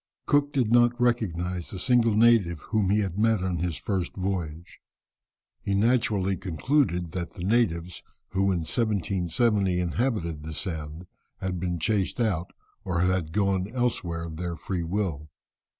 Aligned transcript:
Cook 0.25 0.51
did 0.51 0.71
not 0.71 0.99
recognize 0.99 1.71
a 1.71 1.77
single 1.77 2.15
native 2.15 2.61
whom 2.61 2.89
he 2.89 3.01
had 3.01 3.19
met 3.19 3.43
on 3.43 3.57
his 3.57 3.77
first 3.77 4.15
voyage. 4.15 4.79
He 5.61 5.75
naturally 5.75 6.35
concluded 6.37 7.11
that 7.11 7.33
the 7.33 7.43
natives 7.43 8.01
who 8.29 8.45
in 8.51 8.61
1770 8.65 9.79
inhabited 9.79 10.41
the 10.41 10.55
Sound 10.55 11.05
had 11.37 11.59
been 11.59 11.77
chased 11.77 12.19
out, 12.19 12.51
or 12.83 13.01
had 13.01 13.31
gone 13.31 13.67
elsewhere 13.75 14.23
of 14.23 14.37
their 14.37 14.55
free 14.55 14.81
will. 14.83 15.29